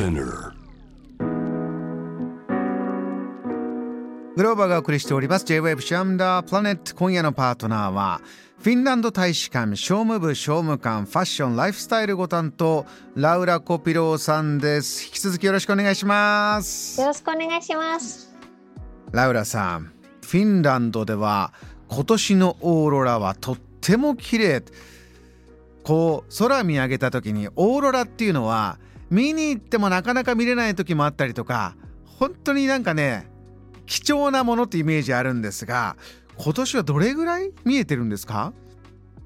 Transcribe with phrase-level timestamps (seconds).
[0.00, 0.54] Spinner.
[4.34, 5.44] グローバーがお送りしております。
[5.44, 8.22] J-Wave シャムダープラネット今夜のパートナーは
[8.62, 15.04] フィンランド大使館商務部商務官ファッションライフスタイルご担当ラウラ・コピローさんです。
[15.04, 16.98] 引き続きよろしくお願いします。
[16.98, 18.34] よろしくお願いします。
[19.12, 19.92] ラウラさん
[20.22, 21.52] フィンランドでは
[21.88, 24.64] 今年のオーロラはとっても綺麗。
[25.84, 28.78] こう空見上げた時にオーロラっていうのは
[29.10, 33.28] 見に行ってもなかなか見れない時もあったりとか本当になんかね
[33.86, 35.96] 貴重なものってイメージあるんですが
[36.36, 38.52] 今年はどれぐらい見えてるんですか？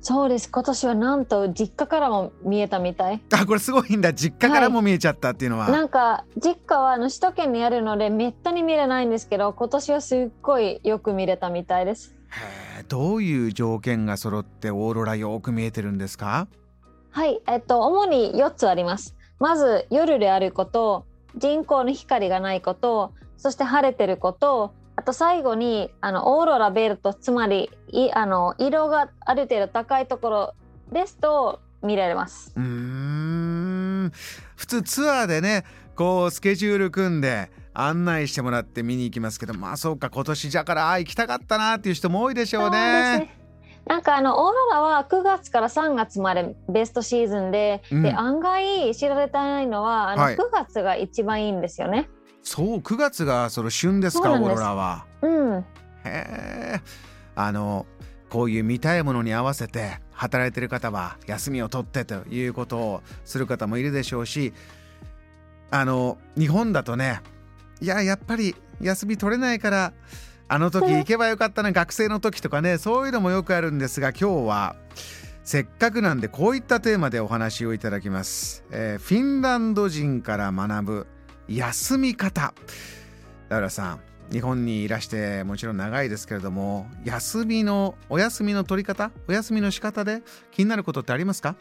[0.00, 0.50] そうです。
[0.50, 3.22] 今年はなんと実家からも見えたみたい。
[3.32, 12.14] あこれすごいんだ実家からも見えちゃったっていうのは、なんか実家はあの首都圏にあるのでめったに見れないんですけど、今年はすっごいよく見れたみたいです。
[12.76, 16.48] へーどういう条件が揃ってオーロラよく見えてるんですか？
[17.10, 19.14] はい、えっと主に4つあります。
[19.38, 21.04] まず夜であること、
[21.36, 30.54] 人工の光がないこと、そして晴れてること、あと最後にあのオーロラベルトつまりいあの色がある程度高いところ
[30.92, 32.52] ですと見られます。
[32.56, 34.12] うーん
[34.56, 35.64] 普通ツアーでね
[35.96, 43.43] こうスケジュール組んで案内してもらって見に行きますけどまあそうか今年じゃからあ行きたかったなっていう人も多いでしょうね。
[43.88, 48.02] ねなんかあのオーロラは9月から3月までベストシーズンで,、うん。
[48.02, 50.36] で案外知られてないのはあのはい。
[50.36, 52.08] 9月が一番いいんですよね。
[52.42, 55.06] そう9月がその旬ですかオーロラは。
[55.22, 55.64] うん、へ
[56.04, 56.80] え。
[57.34, 57.86] あの
[58.30, 64.52] こういう見たいものに合わせて働いてる方は休みを取ってということをする方もいるでしょうし
[65.70, 67.20] あの日本だとね
[67.80, 69.92] いややっぱり休み取れないから
[70.48, 74.76] あの時行けばよかったな学生の時とかねそういうのもよくあるんですが今日は
[75.42, 81.06] せっかくなんでこういったテーマでお話をいただきます、えーフィンランド人から学ぶ
[81.48, 82.54] 休み方。
[83.50, 84.00] ラウラさん
[84.32, 89.10] 日本にいらしてもちろん長いですけれども休みのお休みの取り方？
[89.28, 91.56] お休みの仕方で気になることってありますか？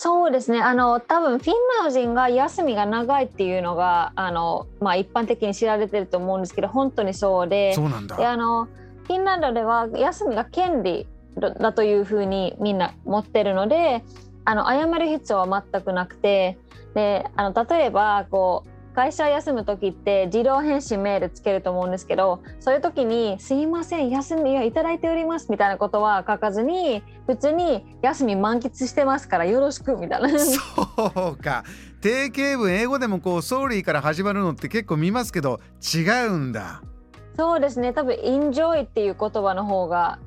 [0.00, 0.60] そうですね。
[0.60, 7.74] あの多分フィンランド人が休みが長いっていうのがあの、まあ、一般的に知られてると思うんですけど本当にそうで。
[7.74, 8.16] そうなんだ。
[8.16, 14.04] であのフィンランドでは休みが権利だだというふうにみんな持ってるので
[14.44, 16.56] あの謝る必要は全くなくて。
[16.94, 30.28] であの例えばこう会社休む時って自動返信メールつけると思うんですけどそういう時に「すいません休みをいただいております」みたいなことは書かずに普通に「休み満喫してますからよろしく」みたいな。
[30.40, 31.62] そうか。
[32.00, 35.60] 定型文英語でもこう「ソーリー」から始まるのって結構見ますけど
[35.94, 36.82] 違うんだ。
[37.36, 37.92] そうですね。
[37.92, 40.18] 多分「enjoy」っていう言葉の方が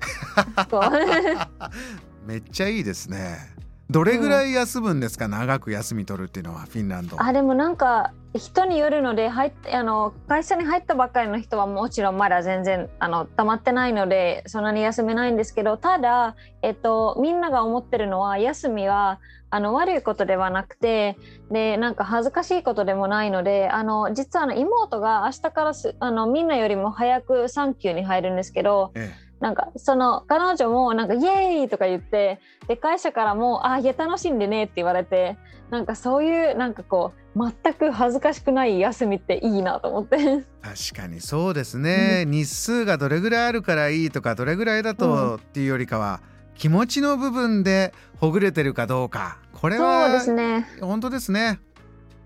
[2.26, 3.61] めっちゃいいですね
[3.92, 7.22] どれぐらい休むんですか、長く休み取るっていうのはフィンランド。
[7.22, 19.20] あでもなんか人によるので入っあの会社に入ったばっかりの人はもちろんまだ全然あの溜まってないのでそんなに休めないんですけどただ、えっと、みんなが思ってるのは休みは
[19.50, 21.18] あの悪いことではなくて
[21.52, 35.38] でなんか恥ずかしいことでもないのであの実はあの妹が明日からすあのみんなよりも早く産休に入るんですけどえなんかその彼女もなんかイエーイとか言ってで会社からもあいや楽しんでねって言われて
[35.72, 40.18] なんかそういうなんかこう全く恥ずかしくない休みっていいなと思って。
[40.62, 46.20] 確かにそうですね、日数がどれぐらいあるからいいとかどれぐらいだとっていうよりかは、
[46.56, 49.40] 気持ちの部分でほぐれてるかどうか。
[49.54, 50.68] これはそうですね。
[50.82, 51.60] 本当ですね。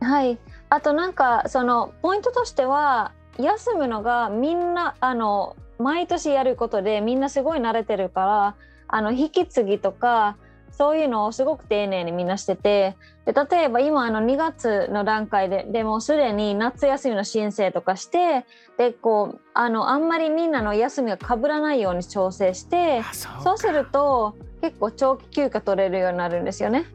[0.01, 0.39] はい。
[0.69, 8.55] あとなんかそのポイントとしては休むのがみんなあの毎年やることでみんなすごい慣れてるから
[8.87, 10.37] あの引き継ぎとか
[10.71, 18.45] そういうのをすごく丁寧にみんなしててで例えば今あの2月の段階ででもすでに夏休みの申請とかして
[18.77, 26.85] でこうあのあんまりみんなの休みが被らないように調整してそうすると結構長期休暇取れるようになるんですよね。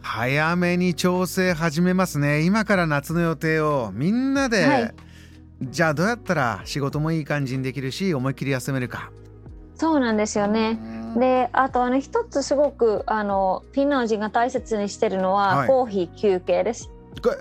[0.00, 2.42] 早めに調整始めますね。
[2.42, 4.94] 今から夏の予定をみんなで、はい
[5.62, 9.10] じゃあどうやったら仕事もいい感じにできるし思いっきり休めるか
[9.74, 10.78] そうなんですよね。
[11.18, 16.90] であとあの一つすごくあのフィンランド人が大切にしてるのは、はいコーヒー休憩です。
[17.22, 17.36] こ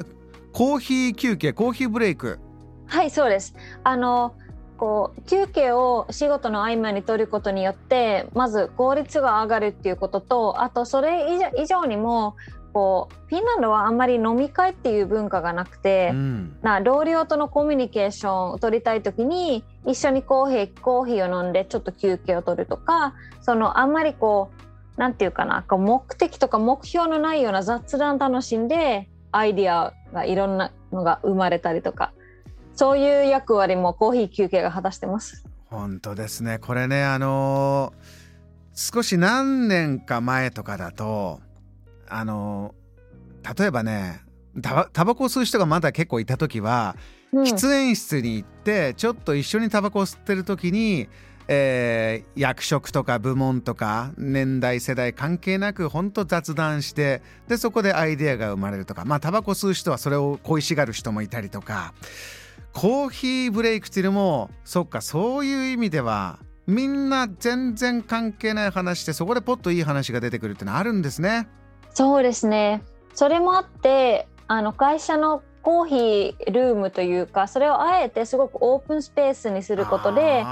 [0.51, 2.39] コーヒー休憩コーヒーブレイク
[2.86, 3.56] はいそうです。
[3.83, 4.33] あの
[4.77, 11.27] こう休憩を仕事の合間に取ることによってまず効率が上がるっていうこととあとそれ
[11.57, 12.36] 以上にも
[12.74, 24.52] こうフィンランドはあんまり飲み会っていう文化がなくて、うんな同僚とのコミュニケーションを取りたい時に一緒にコーヒーコーヒーを飲んでちょっと休憩を取るとかそのあんまりこ
[24.98, 32.14] うなんていうかなこう目的とか目標のないような雑談楽しんでアイディアがいろんなのが生まれたりとか
[32.75, 35.46] そういう役割もコーヒー休憩が果たしてます。
[35.66, 41.42] 本当ですねこれねあのー、少し何年か前とかだと
[42.13, 44.21] あのー、例えばね
[44.62, 46.95] タバコを吸う人がまだ結構いた時は、
[47.31, 51.10] うん、喫煙室に行ってちょっと一緒にタバコを吸ってる時に
[51.48, 59.04] えー、役職とか部門とか年代世代関係なく本当雑談してでそこでアイデアが生まれるとか。
[59.06, 61.94] まあタバコ吸う人はそれを恋しがる人もいたりとか。
[62.71, 71.48] コーヒーブレイクっていうのもそっかそういう意味ではみんな全然関係ない話でそこでポッといい話が出てくるってのはあるんですね。
[71.94, 80.44] そうですねそれもあってあの会社のコーヒールームというかそれをあえてすごくオープンスペースにすることで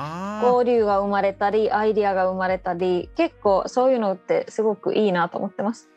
[0.42, 5.90] 交流が生まれたりアイディアが生まれたり結構そういうのってすごくいいなと思ってます。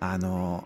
[0.00, 0.64] あの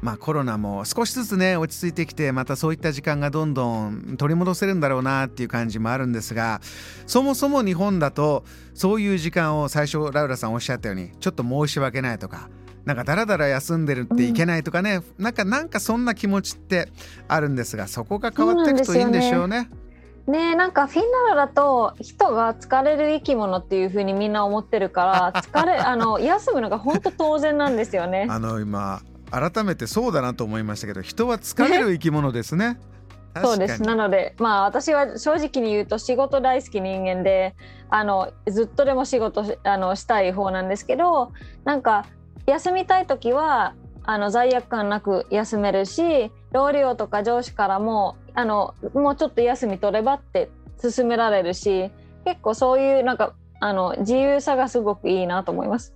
[0.00, 6.60] まあ、コロナも少しずつね落ち着いてきてまたそういった時間がどんどん取り戻せるんだろうなっていう感じもあるんですが
[7.06, 12.48] そもそも日本だとそういう時間を最初ラウラさんおっしゃったようにちょっと申し訳ないとか
[12.84, 16.88] なんかだらだら休んでるっていけないとかね、うん、なんかなんかそんな気持ちって
[17.28, 19.68] あるんですがそこが変わっていくといいんでしょうね。
[20.26, 28.26] ねなんかフィンランドだと人が疲れる生き物っていうふうにみんな思ってるから 疲れあの休むのが本当当然なんですよね。
[28.30, 29.00] あの今
[29.30, 32.78] 改めてそうだなと思いましたけど人は疲れる生き物ですね。
[33.42, 37.54] そうですなのでまあ私は正直に言うと仕事大好き人間で
[37.88, 41.32] あのずっとでも仕事あのしたい方なんですけど
[41.64, 42.04] なんか
[42.46, 43.74] 休みたい時は
[44.04, 50.50] あの罪悪感なく休めるし同僚とか上司からもあのもうちょっと休み取ればって
[50.80, 51.90] 勧められるし
[52.24, 55.94] 結構そういうなんかあの自由さがすごくいいなと思います。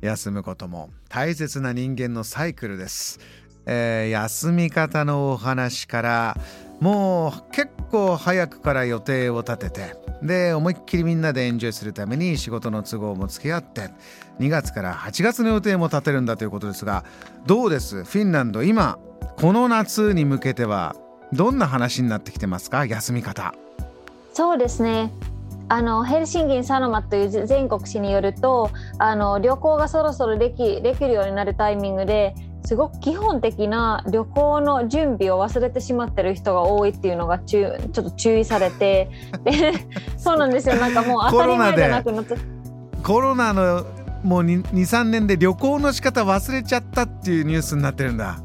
[0.00, 3.20] 休むことも大切な人間のサイクルです。
[3.66, 6.36] えー、休み方のお話から
[6.80, 13.90] もう結構早くから予定を立ててで思いっきりみんなでエンジョイするために仕事の都合も付き合って
[14.38, 17.04] 2月から8月の予定も立てるんだということですが
[17.46, 18.04] どうです？
[18.04, 18.98] フィンランド今
[19.36, 20.94] この夏に向けては
[21.32, 22.86] どんな話になってきてますか？
[22.86, 23.54] 休み方。
[24.32, 25.12] そうですね。
[25.68, 32.34] あのヘルシンキン・サノマという全国紙によるとあの旅行がそろそろできできるようになるタイミングで
[32.72, 39.10] すごく基本的な旅行の準備を忘れてしまってる人が多いっていうのがちゅちょっと注意されて。
[39.44, 39.74] で
[40.16, 40.76] そうなんですよ。
[40.76, 42.34] なんかもう当たり前じゃなくなって
[43.02, 43.84] コロナの
[44.22, 48.38] もう23年で旅行の仕方忘れちゃったっていうニュースになってるんだ。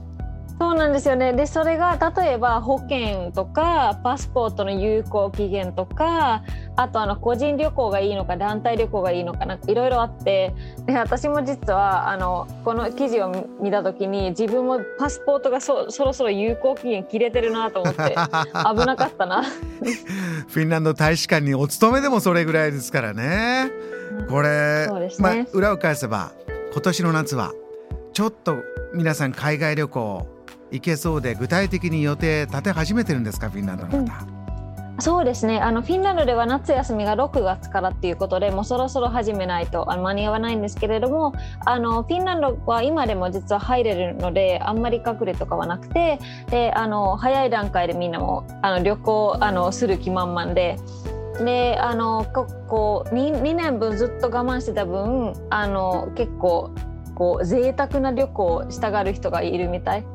[0.60, 1.34] そうなんですよね。
[1.34, 6.44] でそれが例えば保険とかパスポートの有効期限とか
[6.76, 10.54] あとあの個人旅行がいいのか団体旅行がいいのかなんかいろいろあって。
[10.86, 19.44] で私も実はあのこの記事を見た時に自分もパスポートがそそろそろ有効期限切れてるなと思って 危なかったな。
[19.44, 23.70] フィンランド大使館にお勤めでもそれぐらいですからね。
[24.30, 26.32] これ、ね、まあ、裏を返せば
[26.72, 27.52] 今年の夏は
[28.14, 28.56] ちょっと
[28.94, 30.37] 皆さん海外旅行
[30.72, 34.02] 行けそうで具体的に予定立て始めてるんですかフィンランドの方、う
[34.34, 34.38] ん
[35.00, 41.34] そうですねあのフィンランドでは夏休みが6月からっていうことでもうそろそろ始めないと間に合わないんですけれども
[41.66, 50.78] あのフィンランドは今でも実は入れるのであんまり隠れとかはなくてであの早い段階でみんなもあの旅行あのする気満々で。
[51.38, 52.26] であの
[52.68, 56.72] こう 2, 2年分ずっと我慢してた分あの結構
[57.14, 60.06] こう贅沢な旅行をしたがる人がいるみたい。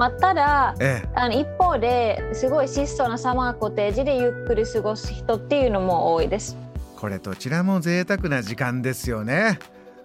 [0.00, 6.56] まあ、ただ、ええ、あの一方ですごい質素なサマーコテージでゆっくり過ごす人っていうのも多いです。
[6.96, 9.58] これどちらも贅沢な時間ですよね。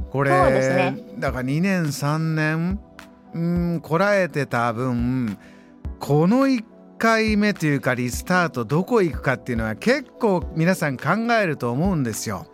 [0.09, 2.79] これそうですねだから2年3年
[3.33, 5.37] うんこらえてた分
[5.99, 6.63] この1
[6.97, 12.47] 回目というかリスタートどこ行くかっていうのは結構皆さん考えると思うんですよ。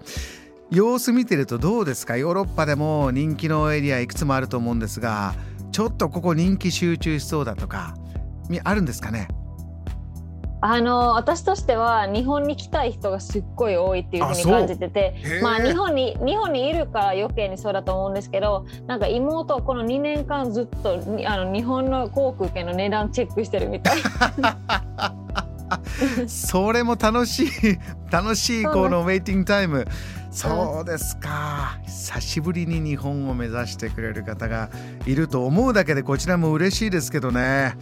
[0.69, 2.17] 様子見てるとどうですか？
[2.17, 5.33] ヨーロッパでも人気のエリアいくつもあると思うんですが
[5.71, 7.95] ちょっとここ人気集中しそうだとか
[8.63, 9.27] あるんですかね？
[10.63, 23.97] あの私としては日本に来たい人がすっごい多いっていうふうに感じててまあ日本に日本にいるから余計にそうだと思うんですけどなんか妹はこの2年間ずっとあの日本の航空券の値段チェックしてるみたい。
[26.27, 27.49] それも楽しい
[28.11, 29.85] 楽しいこのウェイティングタイム。
[30.31, 31.77] そうですか。
[31.85, 34.69] 久しぶりに日本を目指してくれる方が
[35.05, 37.75] いると思うだけでこちらも嬉しいですけどね、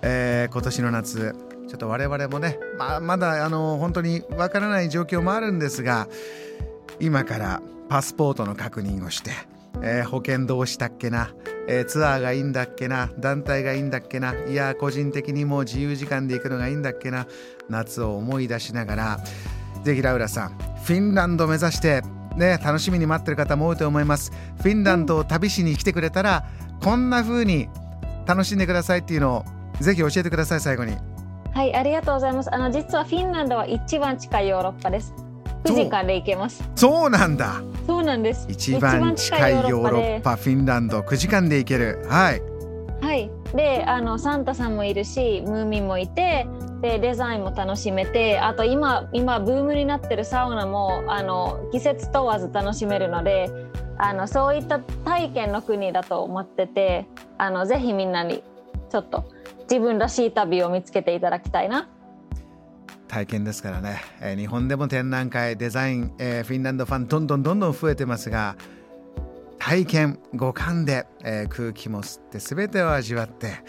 [0.00, 1.34] えー、今年の夏
[1.68, 6.08] ちょっと我々もね、まあ、まだあの本当にわからない状況もあるんですが
[7.00, 9.32] 今からパスポートの確認をして、
[9.82, 11.30] えー、保険どうしたっけな、
[11.68, 17.26] えー、ツアーがいいんだっけな団体がいいんだっけないや個人的にもう自由時間で行くのがいいんだっけな
[17.68, 19.20] 夏を思い出しながら
[19.82, 22.02] ぜひラウラさんフィンランドを目指して
[22.36, 24.32] ね楽しみに待ってる方も多いと思います。
[24.62, 26.44] フィンランドを旅しに来てくれたら
[26.82, 27.68] こんな風に
[28.26, 29.44] 楽しんでくださいっていうのを
[29.80, 30.96] ぜひ教えてください最後に。
[31.52, 32.54] はいありがとうございます。
[32.54, 35.12] あの実はフィンランドは一番近いヨーロッパです。
[35.64, 36.62] 9時間で行けます。
[36.74, 37.60] そうなんだ。
[37.86, 38.46] そうなんです。
[38.48, 42.06] 一番近いヨーロッパフィンランド9時間で行ける。
[42.08, 42.42] はい。
[43.00, 43.30] はい。
[43.54, 46.46] であのサンタさんもいるしムーミンもいて
[46.80, 53.50] でデザインも楽しめてあと今今ブームになってるサウナもあの季節問わず楽しめるので
[53.98, 57.06] あのそういった体験の国だと思ってて
[57.36, 58.42] あのぜひみんなに
[58.90, 59.30] ちょっと
[59.62, 61.88] 自分らしい旅を見つけていただきたいな。
[63.08, 68.56] 体験ですからね、えー、日本でも展覧会デザイン、えー、フィンランドファンどんどんどんどん増えてますが
[69.58, 73.64] 体験五感で、えー、空気も吸って全てを味わって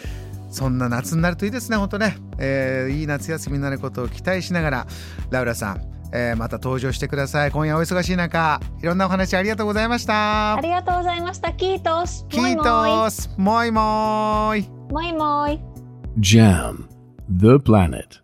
[0.51, 4.87] そんな夏になるといいですね本当ね、えー、いい夏休みになることを期待しながら
[5.29, 5.81] ラウラさん、
[6.13, 7.51] えー、また登場してください。
[7.51, 10.55] 今夜お忙しい中いろんなお話ありがとうございました。
[10.55, 11.53] ありがとうございました。
[11.53, 12.25] キートス。
[12.29, 13.33] キートス。
[13.37, 14.69] もいもい。
[14.91, 15.59] もいもい。
[16.19, 16.87] JAM
[17.29, 18.21] The Planet